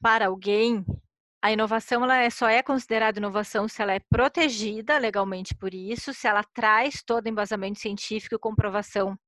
para 0.00 0.28
alguém, 0.28 0.86
a 1.42 1.52
inovação 1.52 2.02
ela 2.02 2.16
é, 2.16 2.30
só 2.30 2.48
é 2.48 2.62
considerada 2.62 3.18
inovação 3.18 3.68
se 3.68 3.82
ela 3.82 3.92
é 3.92 4.00
protegida 4.08 4.96
legalmente 4.96 5.54
por 5.54 5.74
isso, 5.74 6.14
se 6.14 6.26
ela 6.26 6.42
traz 6.54 7.02
todo 7.02 7.26
embasamento 7.26 7.78
científico 7.78 8.34
e 8.34 8.38
comprovação 8.38 9.18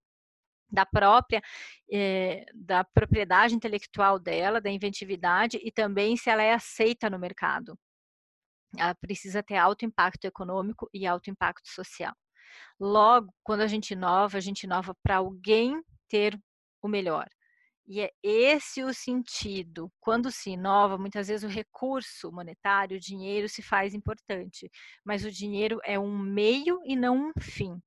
da 0.70 0.84
própria 0.84 1.42
eh, 1.90 2.44
da 2.54 2.84
propriedade 2.84 3.54
intelectual 3.54 4.18
dela, 4.18 4.60
da 4.60 4.70
inventividade 4.70 5.58
e 5.62 5.72
também 5.72 6.16
se 6.16 6.30
ela 6.30 6.42
é 6.42 6.52
aceita 6.52 7.08
no 7.08 7.18
mercado. 7.18 7.78
Ela 8.76 8.94
precisa 8.94 9.42
ter 9.42 9.56
alto 9.56 9.84
impacto 9.84 10.24
econômico 10.26 10.88
e 10.92 11.06
alto 11.06 11.30
impacto 11.30 11.68
social. 11.68 12.14
Logo, 12.78 13.32
quando 13.42 13.62
a 13.62 13.66
gente 13.66 13.92
inova, 13.92 14.38
a 14.38 14.40
gente 14.40 14.64
inova 14.64 14.94
para 15.02 15.16
alguém 15.16 15.82
ter 16.08 16.38
o 16.82 16.88
melhor. 16.88 17.26
E 17.86 18.00
é 18.00 18.10
esse 18.22 18.84
o 18.84 18.92
sentido. 18.92 19.90
Quando 19.98 20.30
se 20.30 20.50
inova, 20.50 20.98
muitas 20.98 21.28
vezes 21.28 21.42
o 21.42 21.52
recurso 21.52 22.30
monetário, 22.30 22.98
o 22.98 23.00
dinheiro 23.00 23.48
se 23.48 23.62
faz 23.62 23.94
importante, 23.94 24.70
mas 25.02 25.24
o 25.24 25.30
dinheiro 25.30 25.80
é 25.84 25.98
um 25.98 26.18
meio 26.18 26.80
e 26.84 26.94
não 26.94 27.30
um 27.30 27.32
fim. 27.40 27.80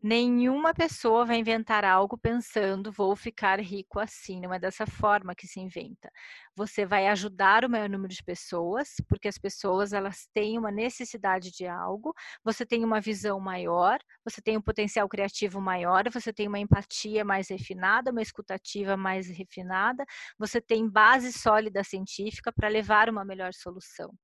Nenhuma 0.00 0.72
pessoa 0.72 1.24
vai 1.24 1.38
inventar 1.38 1.84
algo 1.84 2.16
pensando 2.16 2.92
vou 2.92 3.16
ficar 3.16 3.58
rico 3.60 3.98
assim, 3.98 4.40
não 4.40 4.54
é 4.54 4.58
dessa 4.58 4.86
forma 4.86 5.34
que 5.34 5.46
se 5.48 5.58
inventa. 5.58 6.08
Você 6.54 6.86
vai 6.86 7.08
ajudar 7.08 7.64
o 7.64 7.68
maior 7.68 7.88
número 7.88 8.14
de 8.14 8.22
pessoas, 8.22 8.94
porque 9.08 9.26
as 9.26 9.38
pessoas 9.38 9.92
elas 9.92 10.28
têm 10.32 10.56
uma 10.56 10.70
necessidade 10.70 11.50
de 11.50 11.66
algo, 11.66 12.14
você 12.44 12.64
tem 12.64 12.84
uma 12.84 13.00
visão 13.00 13.40
maior, 13.40 13.98
você 14.24 14.40
tem 14.40 14.56
um 14.56 14.62
potencial 14.62 15.08
criativo 15.08 15.60
maior, 15.60 16.08
você 16.10 16.32
tem 16.32 16.46
uma 16.46 16.60
empatia 16.60 17.24
mais 17.24 17.48
refinada, 17.50 18.12
uma 18.12 18.22
escutativa 18.22 18.96
mais 18.96 19.28
refinada, 19.28 20.04
você 20.38 20.60
tem 20.60 20.88
base 20.88 21.32
sólida 21.32 21.82
científica 21.82 22.52
para 22.52 22.68
levar 22.68 23.10
uma 23.10 23.24
melhor 23.24 23.52
solução 23.52 24.14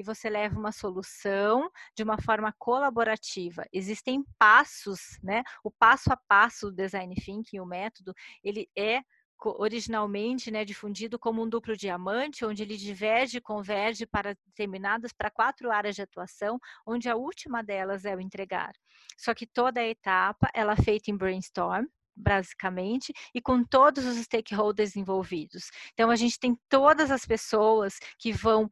e 0.00 0.02
você 0.02 0.30
leva 0.30 0.58
uma 0.58 0.72
solução 0.72 1.70
de 1.94 2.02
uma 2.02 2.16
forma 2.16 2.54
colaborativa. 2.58 3.66
Existem 3.70 4.24
passos, 4.38 5.18
né? 5.22 5.42
O 5.62 5.70
passo 5.70 6.10
a 6.10 6.16
passo 6.16 6.70
do 6.70 6.76
design 6.76 7.14
thinking, 7.14 7.60
o 7.60 7.66
método, 7.66 8.14
ele 8.42 8.66
é 8.74 9.02
originalmente 9.42 10.50
né, 10.50 10.64
difundido 10.64 11.18
como 11.18 11.42
um 11.42 11.48
duplo 11.48 11.76
diamante, 11.76 12.44
onde 12.44 12.62
ele 12.62 12.76
diverge 12.76 13.38
e 13.38 13.40
converge 13.42 14.06
para 14.06 14.34
determinadas, 14.46 15.12
para 15.12 15.30
quatro 15.30 15.70
áreas 15.70 15.96
de 15.96 16.02
atuação, 16.02 16.58
onde 16.86 17.08
a 17.08 17.16
última 17.16 17.62
delas 17.62 18.04
é 18.06 18.14
o 18.16 18.20
entregar. 18.20 18.72
Só 19.18 19.34
que 19.34 19.46
toda 19.46 19.80
a 19.80 19.86
etapa 19.86 20.50
ela 20.54 20.72
é 20.72 20.82
feita 20.82 21.10
em 21.10 21.16
brainstorm, 21.16 21.86
basicamente, 22.14 23.12
e 23.34 23.40
com 23.40 23.64
todos 23.64 24.04
os 24.04 24.16
stakeholders 24.16 24.96
envolvidos. 24.96 25.70
Então, 25.92 26.10
a 26.10 26.16
gente 26.16 26.38
tem 26.38 26.56
todas 26.68 27.10
as 27.10 27.24
pessoas 27.24 27.98
que 28.18 28.32
vão 28.32 28.68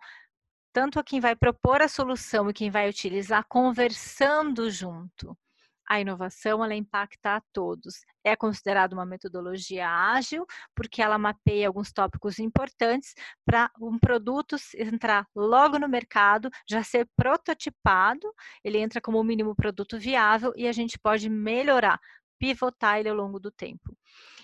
tanto 0.79 1.01
a 1.01 1.03
quem 1.03 1.19
vai 1.19 1.35
propor 1.35 1.83
a 1.83 1.89
solução 1.89 2.49
e 2.49 2.53
quem 2.53 2.71
vai 2.71 2.89
utilizar 2.89 3.45
conversando 3.49 4.71
junto. 4.71 5.37
A 5.85 6.01
inovação 6.01 6.65
ela 6.65 6.73
impacta 6.73 7.35
a 7.35 7.43
todos. 7.53 8.05
É 8.23 8.37
considerada 8.37 8.95
uma 8.95 9.05
metodologia 9.05 9.91
ágil 9.91 10.47
porque 10.77 11.03
ela 11.03 11.19
mapeia 11.19 11.67
alguns 11.67 11.91
tópicos 11.91 12.39
importantes 12.39 13.13
para 13.45 13.73
um 13.81 13.99
produto 13.99 14.55
entrar 14.77 15.27
logo 15.35 15.81
no 15.81 15.89
mercado, 15.89 16.49
já 16.65 16.85
ser 16.85 17.09
prototipado, 17.17 18.33
ele 18.63 18.79
entra 18.79 19.01
como 19.01 19.25
mínimo 19.25 19.57
produto 19.57 19.99
viável 19.99 20.53
e 20.55 20.69
a 20.69 20.73
gente 20.73 20.97
pode 20.97 21.29
melhorar, 21.29 21.99
pivotar 22.39 23.01
ele 23.01 23.09
ao 23.09 23.17
longo 23.17 23.41
do 23.41 23.51
tempo 23.51 23.97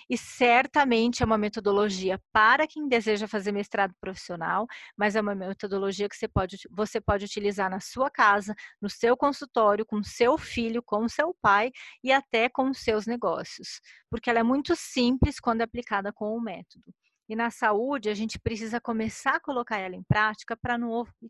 e 0.09 0.17
certamente 0.17 1.23
é 1.23 1.27
uma 1.27 1.39
metodologia 1.39 2.21
para 2.33 2.67
quem 2.67 2.89
deseja 2.89 3.29
fazer 3.29 3.53
mestrado 3.53 3.95
profissional, 4.01 4.67
mas 4.97 5.17
é 5.17 5.21
uma 5.21 5.35
metodologia 5.35 6.09
que 6.09 6.17
você 6.17 6.29
pode, 6.29 6.59
você 6.71 7.01
pode 7.01 7.25
utilizar 7.25 7.71
na 7.71 7.81
sua 7.81 8.11
casa, 8.11 8.55
no 8.81 8.91
seu 8.91 9.17
consultório, 9.17 9.87
com 9.87 10.03
seu 10.03 10.37
filho, 10.39 10.83
com 10.83 11.09
seu 11.09 11.35
pai 11.41 11.71
e 12.03 12.13
até 12.13 12.49
com 12.49 12.73
seus 12.73 13.07
negócios, 13.07 13.81
porque 14.11 14.31
ela 14.31 14.41
é 14.41 14.43
muito 14.43 14.75
simples 14.77 15.41
quando 15.41 15.61
é 15.61 15.65
aplicada 15.65 16.13
com 16.13 16.37
o 16.37 16.41
método. 16.41 16.85
E 17.29 17.35
na 17.35 17.51
saúde, 17.51 18.11
a 18.11 18.15
gente 18.15 18.39
precisa 18.39 18.81
começar 18.81 19.37
a 19.37 19.41
colocar 19.41 19.79
ela 19.79 19.97
em 19.97 20.03
prática 20.03 20.55
para 20.55 20.77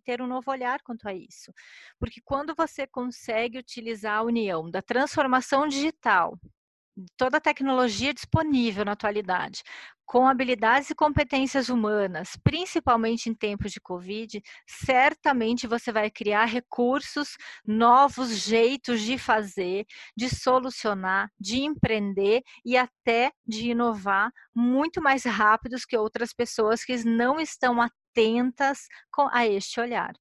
ter 0.05 0.21
um 0.21 0.27
novo 0.27 0.51
olhar 0.51 0.83
quanto 0.83 1.09
a 1.09 1.15
isso. 1.15 1.53
Porque 2.01 2.21
quando 2.25 2.53
você 2.57 2.85
consegue 2.87 3.59
utilizar 3.59 4.19
a 4.19 4.23
união 4.23 4.69
da 4.69 4.83
transformação 4.83 5.69
digital 5.69 6.37
toda 7.17 7.39
a 7.39 7.41
tecnologia 7.41 8.15
disponível 8.15 8.85
na 8.85 8.93
atualidade, 8.93 9.63
com 10.07 10.27
habilidades 10.27 10.91
e 10.91 10.95
competências 10.95 11.69
humanas, 11.69 12.37
principalmente 12.43 13.29
em 13.29 13.35
tempos 13.35 13.73
de 13.73 13.81
Covid, 13.81 14.43
certamente 14.67 15.67
você 15.67 15.91
vai 15.91 16.11
criar 16.11 16.45
recursos, 16.45 17.37
novos 17.67 18.37
jeitos 18.37 19.01
de 19.01 19.17
fazer, 19.19 19.87
de 20.17 20.29
solucionar, 20.29 21.31
de 21.41 21.63
empreender 21.63 22.43
e 22.65 22.77
até 22.77 23.33
de 23.47 23.71
inovar 23.71 24.31
muito 24.55 25.01
mais 25.01 25.25
rápidos 25.25 25.85
que 25.85 25.97
outras 25.97 26.33
pessoas 26.33 26.85
que 26.85 26.97
não 27.05 27.41
estão 27.41 27.81
atentas 27.81 28.87
a 29.33 29.47
este 29.47 29.81
olhar. 29.81 30.13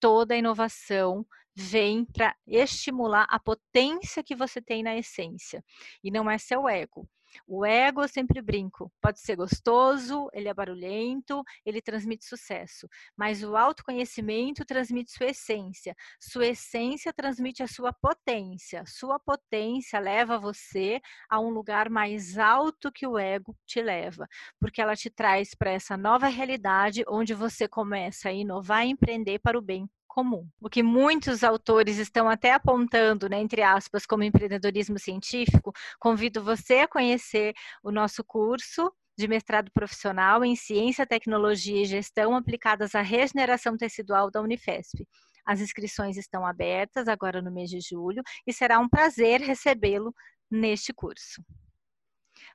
Toda 0.00 0.36
inovação 0.36 1.26
vem 1.54 2.04
para 2.04 2.34
estimular 2.46 3.26
a 3.28 3.38
potência 3.38 4.22
que 4.22 4.34
você 4.34 4.60
tem 4.60 4.82
na 4.82 4.96
essência 4.96 5.64
e 6.02 6.10
não 6.10 6.30
é 6.30 6.38
seu 6.38 6.68
ego. 6.68 7.08
O 7.46 7.64
ego, 7.64 8.02
eu 8.02 8.08
sempre 8.08 8.42
brinco, 8.42 8.92
pode 9.00 9.20
ser 9.20 9.36
gostoso, 9.36 10.28
ele 10.32 10.48
é 10.48 10.54
barulhento, 10.54 11.42
ele 11.64 11.80
transmite 11.80 12.24
sucesso, 12.24 12.88
mas 13.16 13.42
o 13.42 13.56
autoconhecimento 13.56 14.64
transmite 14.64 15.12
sua 15.12 15.26
essência. 15.26 15.94
Sua 16.20 16.46
essência 16.48 17.12
transmite 17.12 17.62
a 17.62 17.66
sua 17.66 17.92
potência. 17.92 18.84
Sua 18.86 19.18
potência 19.18 19.98
leva 19.98 20.38
você 20.38 21.00
a 21.28 21.40
um 21.40 21.50
lugar 21.50 21.88
mais 21.88 22.38
alto 22.38 22.92
que 22.92 23.06
o 23.06 23.18
ego 23.18 23.56
te 23.66 23.80
leva, 23.82 24.28
porque 24.60 24.80
ela 24.80 24.96
te 24.96 25.10
traz 25.10 25.54
para 25.54 25.70
essa 25.70 25.96
nova 25.96 26.28
realidade 26.28 27.04
onde 27.08 27.34
você 27.34 27.66
começa 27.66 28.28
a 28.28 28.32
inovar 28.32 28.86
e 28.86 28.90
empreender 28.90 29.38
para 29.38 29.58
o 29.58 29.62
bem 29.62 29.88
comum. 30.12 30.46
O 30.60 30.68
que 30.68 30.82
muitos 30.82 31.42
autores 31.42 31.96
estão 31.96 32.28
até 32.28 32.52
apontando, 32.52 33.30
né, 33.30 33.40
entre 33.40 33.62
aspas, 33.62 34.04
como 34.04 34.22
empreendedorismo 34.22 34.98
científico, 34.98 35.72
convido 35.98 36.44
você 36.44 36.80
a 36.80 36.88
conhecer 36.88 37.54
o 37.82 37.90
nosso 37.90 38.22
curso 38.22 38.92
de 39.16 39.26
mestrado 39.26 39.70
profissional 39.72 40.44
em 40.44 40.54
Ciência, 40.54 41.06
Tecnologia 41.06 41.80
e 41.80 41.86
Gestão 41.86 42.36
aplicadas 42.36 42.94
à 42.94 43.00
regeneração 43.00 43.74
tecidual 43.74 44.30
da 44.30 44.42
Unifesp. 44.42 45.08
As 45.46 45.62
inscrições 45.62 46.18
estão 46.18 46.46
abertas 46.46 47.08
agora 47.08 47.40
no 47.40 47.50
mês 47.50 47.70
de 47.70 47.80
julho 47.80 48.22
e 48.46 48.52
será 48.52 48.78
um 48.78 48.88
prazer 48.88 49.40
recebê-lo 49.40 50.14
neste 50.50 50.92
curso. 50.92 51.42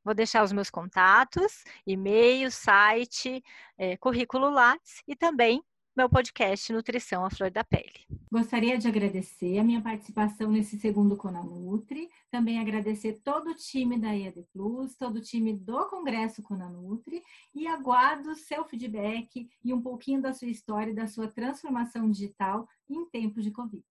Vou 0.03 0.13
deixar 0.13 0.43
os 0.43 0.51
meus 0.51 0.69
contatos, 0.69 1.63
e-mail, 1.87 2.51
site, 2.51 3.41
é, 3.79 3.97
currículo 3.97 4.47
Lattes 4.49 5.01
e 5.07 5.15
também 5.15 5.63
meu 5.97 6.07
podcast 6.07 6.71
Nutrição 6.71 7.25
à 7.25 7.29
Flor 7.31 7.49
da 7.49 7.63
Pele. 7.63 8.05
Gostaria 8.31 8.77
de 8.77 8.87
agradecer 8.87 9.57
a 9.57 9.63
minha 9.63 9.81
participação 9.81 10.51
nesse 10.51 10.79
segundo 10.79 11.17
Conanutri, 11.17 12.07
também 12.29 12.59
agradecer 12.59 13.19
todo 13.23 13.49
o 13.49 13.55
time 13.55 13.99
da 13.99 14.15
EAD 14.15 14.45
Plus, 14.53 14.95
todo 14.95 15.15
o 15.15 15.21
time 15.21 15.53
do 15.53 15.87
Congresso 15.87 16.43
Conanutri 16.43 17.23
e 17.51 17.65
aguardo 17.65 18.35
seu 18.35 18.63
feedback 18.63 19.49
e 19.65 19.73
um 19.73 19.81
pouquinho 19.81 20.21
da 20.21 20.33
sua 20.33 20.49
história 20.49 20.91
e 20.91 20.95
da 20.95 21.07
sua 21.07 21.29
transformação 21.29 22.11
digital 22.11 22.69
em 22.87 23.03
tempos 23.09 23.43
de 23.43 23.49
Covid. 23.49 23.83